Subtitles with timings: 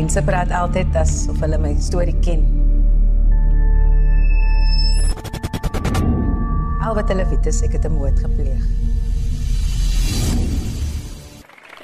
[0.00, 2.40] Mense praat altyd asof hulle my storie ken.
[6.80, 8.64] Al wat hulle weet is ek het 'n moord gepleeg.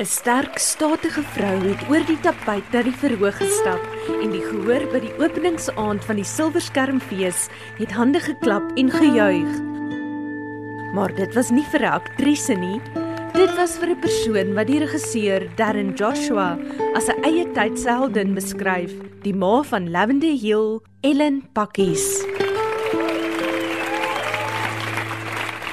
[0.00, 4.88] 'n Sterk, statige vrou het oor die tapuit na die verhoog gestap en die gehoor
[4.92, 9.52] by die openingsaand van die Silverskermfees het hande geklap en gejuig.
[10.94, 12.80] Maar dit was nie vir 'n aktrise nie.
[13.36, 16.56] Dit was vir 'n persoon wat die regisseur Darren Joshua
[16.96, 22.24] as 'n eie tydsheldin beskryf, die ma van Lavender Hill, Ellen Pakkies.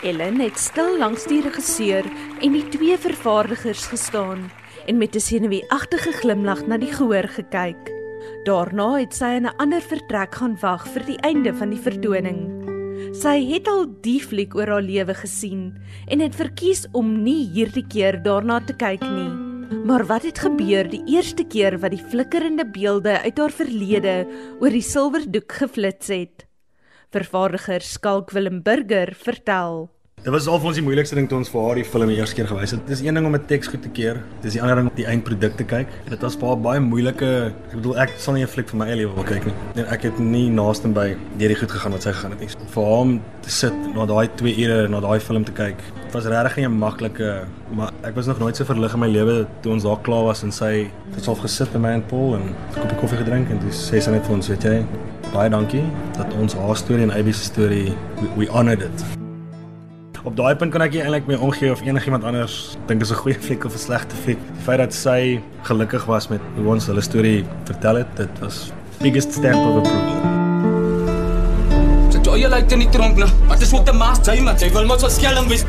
[0.03, 2.03] Ellen het stil langs die regisseur
[2.41, 4.51] en die twee vervaardigers gestaan
[4.85, 7.91] en met 'n senuweeagtige glimlag na die gehoor gekyk.
[8.43, 12.62] Daarna het sy in 'n ander vertrek gaan wag vir die einde van die vertoning.
[13.13, 15.67] Sy het al die fliek oor haar lewe gesien
[16.09, 19.29] en het verkies om nie hierdie keer daarna te kyk nie.
[19.85, 24.15] Maar wat het gebeur die eerste keer wat die flikkerende beelde uit haar verlede
[24.57, 26.47] oor die silwerdoek geflits het?
[27.13, 29.91] Vervaardiger Skalk Willem Burger vertel
[30.23, 32.15] Dit was al vir ons die moeilikste ding toe ons vir haar die film die
[32.15, 32.83] eerste keer gewys het.
[32.87, 34.21] Dis een ding om 'n teks goed te keer.
[34.39, 35.87] Dis die ander ding om die eindproduk te kyk.
[36.07, 37.51] Dit was baie baie moeilike.
[37.51, 39.53] Ek bedoel ek sal nie 'n fliek vir my eie wil kyk nie.
[39.75, 42.47] Nee, ek het nie naaste by deur die goed gegaan wat sy gegaan het nie.
[42.47, 45.75] Vir haar om te sit na daai 2 ure na daai film te kyk.
[46.13, 47.43] Was regtig nie 'n maklike,
[47.75, 50.43] maar ek was nog nooit so verlig in my lewe toe ons daar klaar was
[50.43, 53.59] en sy het self gesit by my en Paul en 'n koppie koffie gedrink en
[53.59, 54.85] dis sê sy net vir ons, weet jy,
[55.33, 55.83] baie dankie
[56.15, 59.22] dat ons haar storie en Abby se storie we, we honored it
[60.33, 63.37] op daai punt kan ek eintlik mee omgee of enigiemand anders dink is 'n goeie
[63.37, 64.39] fliek of 'n slegte fliek.
[64.57, 68.71] Die feit dat sy gelukkig was met hoe ons hulle storie vertel het, dit was
[68.99, 70.21] biggest stamp of approval.
[72.09, 73.29] Sy jy lyk nie tronk nie.
[73.47, 75.65] Wat is ook te maas jy maar jy wil mos so skelm wees.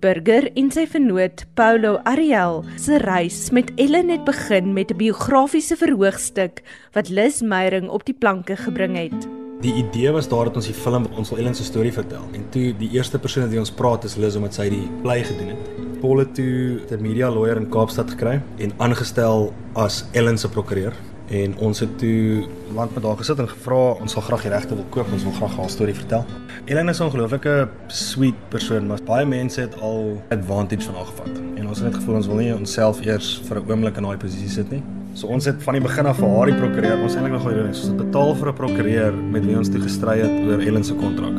[0.00, 5.76] Burger en sy vernoot Paulo Ariel se reis met Ellen het begin met 'n biografiese
[5.76, 9.33] verhoogstuk wat Liz Meyering op die planke gebring het.
[9.64, 12.24] Die idee was daar dat ons die film ons wil Ellen se storie vertel.
[12.36, 15.54] En toe die eerste persoon wat ons praat is Liz omdat sy die play gedoen
[15.54, 15.70] het.
[16.02, 20.92] Paul het toe 'n media lawyer in Kaapstad gekry en aangestel as Ellen se prokureur
[21.28, 24.74] en ons het toe lank met haar gesit en gevra ons sal graag die regte
[24.74, 26.24] wil koop, ons wil graag haar storie vertel.
[26.66, 31.40] Ellen is 'n ongelooflike sweet persoon, maar baie mense het al advantage van haar gevat.
[31.56, 34.16] En ons het net gevoel ons wil nie onsself eers vir 'n oomblik in daai
[34.16, 34.82] posisie sit nie.
[35.14, 37.68] So ons het van die begin af vir haar die prokureur, ons eintlik nog gedoen
[37.68, 40.84] het, ons het betaal vir 'n prokureur met wie ons toe gestry het oor Ellen
[40.84, 41.36] se kontrak.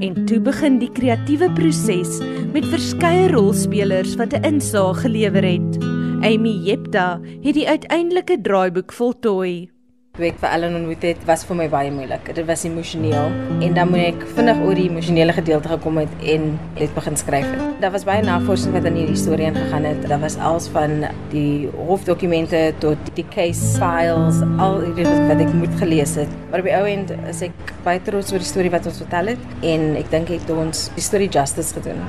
[0.00, 2.20] En toe begin die kreatiewe proses
[2.52, 5.84] met verskeie rolspelers wat 'n insaag gelewer het.
[6.24, 9.71] Amy Jepta het die uiteindelike draaiboek voltooi.
[10.12, 12.26] Toe ek vir Ellen ontmoet het, was vir my baie moeilik.
[12.36, 13.30] Dit was emosioneel
[13.64, 16.42] en dan moet ek vinnig oor die emosionele gedeelte gekom het en
[16.76, 17.46] net begin skryf.
[17.80, 20.02] Daar was baie navorsing wat in hierdie storie ingegaan het.
[20.10, 25.80] Daar was alles van die hofdokumente tot die case files, al die wat ek moet
[25.80, 26.34] gelees het.
[26.50, 29.32] Maar op die ou end is ek baie trots oor die storie wat ons vertel
[29.32, 32.04] het en ek dink het ons die storie justice gedoen.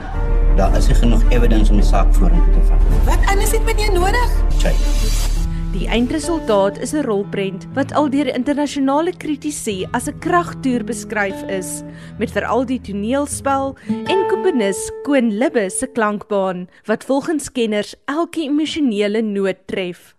[0.59, 2.84] Daar is genoeg evidence om die saak vorentoe te vat.
[3.08, 4.35] Wat anders het meneer nodig?
[4.59, 5.32] Check.
[5.73, 11.81] Die eindresultaat is 'n rolprent wat al deur internasionale kritici as 'n kragtoer beskryf is,
[12.19, 19.22] met veral die toneelspel en komponis Koen Libbe se klankbaan wat volgens kenners elke emosionele
[19.22, 20.16] noot tref.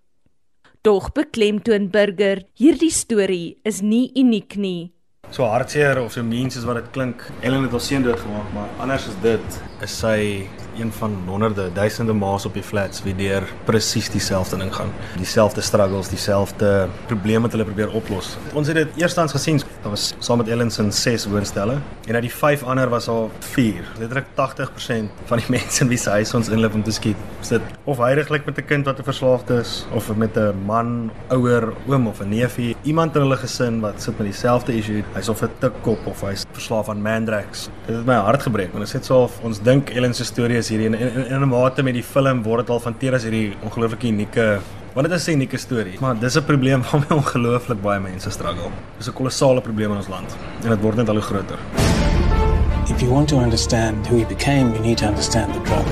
[0.82, 4.92] Tog beklemtoon Burger, hierdie storie is nie uniek nie.
[5.30, 7.30] So hartseer of so mens is wat dit klink.
[7.40, 10.48] Ellen het haar seun doodgemaak, maar anders is dit is sy
[10.78, 14.92] een van honderde, duisende maas op die flats wie deur presies dieselfde ding gaan.
[15.16, 18.36] Dieselfde struggles, dieselfde probleme wat hulle probeer oplos.
[18.52, 22.22] Ons het dit eerstens gesien, daar was saam met Ellen se 6 woonstelle en uit
[22.22, 23.84] die 5 ander was daar 4.
[23.98, 27.62] Letterlik 80% van die mense in wie se huis ons inloop om te skiet, sit
[27.84, 32.06] of heiliglik met 'n kind wat 'n verslaafde is of met 'n man, ouer, oom
[32.06, 35.04] of 'n neefie, iemand in hulle gesin wat sit met dieselfde issue.
[35.14, 37.68] Hy's of 'n tikkop of hy's verslaaf aan Mandrax.
[37.86, 40.56] Dit het my hart gebreek want dit sê so of ons dink Ellen se storie
[40.64, 43.52] is hierdie en in 'n mate met die film word dit al hanteer as hierdie
[43.62, 44.46] ongelooflike unieke
[44.94, 45.96] want dit is 'n unieke storie.
[46.00, 48.70] Maar dis 'n probleem waarmee ongelooflik baie mense struggle.
[48.98, 51.58] Dis 'n kolossale probleem in ons land en dit word net al hoe groter.
[52.88, 55.86] If you want to understand who he became you need to understand the drug.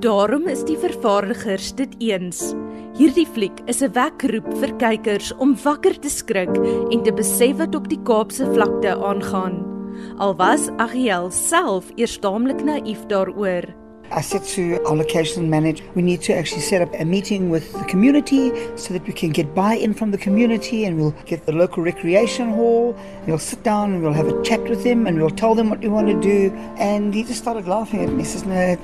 [0.00, 2.54] Daarom is die vervaardigers dit eens.
[2.98, 6.56] Hierdie fliek is 'n wekroep vir kykers om wakker te skrik
[6.90, 9.71] en te besef wat op die Kaapse vlakte aangaan.
[10.18, 13.81] Al was Agiel self eers taamlik naïef daaroor.
[14.14, 17.72] I said to our location manager, we need to actually set up a meeting with
[17.72, 21.52] the community so that we can get buy-in from the community and we'll get the
[21.52, 22.94] local recreation hall
[23.26, 25.80] we'll sit down and we'll have a chat with them and we'll tell them what
[25.80, 26.50] we want to do.
[26.76, 28.22] And he just started laughing at me.
[28.22, 28.76] He says, no,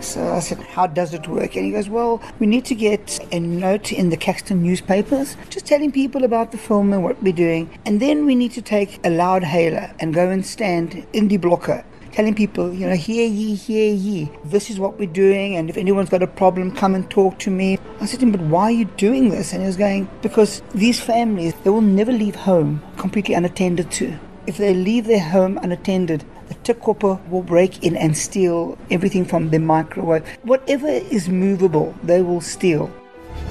[0.00, 0.16] so.
[0.16, 1.56] So I said, how does it work?
[1.56, 5.66] And he goes, well, we need to get a note in the Caxton newspapers just
[5.66, 7.78] telling people about the film and what we're doing.
[7.84, 11.36] And then we need to take a loud hailer and go and stand in the
[11.36, 11.84] blocker
[12.16, 14.30] telling people, you know, hear ye, hear ye.
[14.46, 17.50] This is what we're doing, and if anyone's got a problem, come and talk to
[17.50, 17.78] me.
[18.00, 19.52] I said to him, but why are you doing this?
[19.52, 24.18] And he was going, because these families, they will never leave home completely unattended to.
[24.46, 29.50] If they leave their home unattended, the tikopper will break in and steal everything from
[29.50, 30.26] the microwave.
[30.42, 32.90] Whatever is movable, they will steal.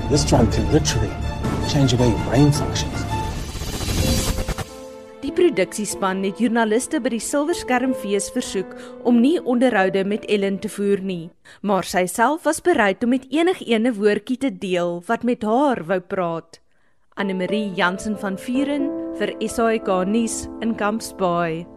[0.10, 1.14] This drug can literally
[1.70, 3.15] change the way your brain functions.
[5.36, 8.70] Produksiespan het joernaliste by die Silverskermfees versoek
[9.04, 11.28] om nie onderhoude met Ellen te voer nie,
[11.60, 16.00] maar sy self was bereid om met enigiene woordjie te deel wat met haar wou
[16.00, 16.62] praat.
[17.20, 18.88] Anne Marie Jansen van Vuren
[19.20, 21.75] vir SAK nuus in Kampsbaai.